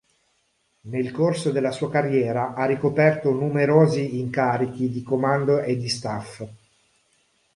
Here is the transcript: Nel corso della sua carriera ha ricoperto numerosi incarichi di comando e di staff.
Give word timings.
Nel 0.85 1.11
corso 1.11 1.51
della 1.51 1.69
sua 1.69 1.91
carriera 1.91 2.55
ha 2.55 2.65
ricoperto 2.65 3.29
numerosi 3.33 4.17
incarichi 4.17 4.89
di 4.89 5.03
comando 5.03 5.59
e 5.61 5.77
di 5.77 5.89
staff. 5.89 6.41